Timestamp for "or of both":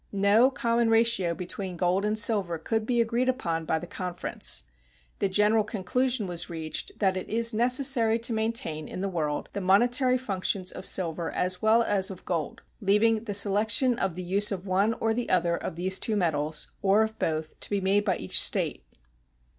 16.81-17.59